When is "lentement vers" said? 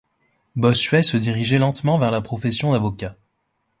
1.59-2.09